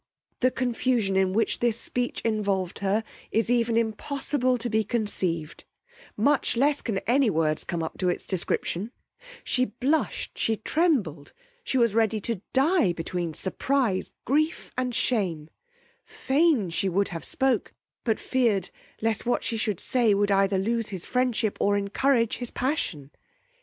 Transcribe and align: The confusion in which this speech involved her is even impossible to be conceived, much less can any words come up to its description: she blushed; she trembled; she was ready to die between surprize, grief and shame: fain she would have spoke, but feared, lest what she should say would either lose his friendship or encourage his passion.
The 0.39 0.49
confusion 0.49 1.15
in 1.15 1.31
which 1.31 1.59
this 1.59 1.77
speech 1.79 2.21
involved 2.21 2.79
her 2.79 3.03
is 3.31 3.51
even 3.51 3.77
impossible 3.77 4.57
to 4.57 4.67
be 4.67 4.83
conceived, 4.83 5.63
much 6.17 6.57
less 6.57 6.81
can 6.81 6.97
any 7.05 7.29
words 7.29 7.63
come 7.63 7.83
up 7.83 7.99
to 7.99 8.09
its 8.09 8.25
description: 8.25 8.91
she 9.43 9.65
blushed; 9.65 10.39
she 10.39 10.57
trembled; 10.57 11.33
she 11.63 11.77
was 11.77 11.93
ready 11.93 12.19
to 12.21 12.41
die 12.51 12.93
between 12.93 13.35
surprize, 13.35 14.11
grief 14.25 14.71
and 14.75 14.95
shame: 14.95 15.51
fain 16.03 16.71
she 16.71 16.89
would 16.89 17.09
have 17.09 17.23
spoke, 17.23 17.71
but 18.03 18.17
feared, 18.19 18.71
lest 19.03 19.27
what 19.27 19.43
she 19.43 19.55
should 19.55 19.79
say 19.79 20.15
would 20.15 20.31
either 20.31 20.57
lose 20.57 20.89
his 20.89 21.05
friendship 21.05 21.59
or 21.61 21.77
encourage 21.77 22.37
his 22.37 22.49
passion. 22.49 23.11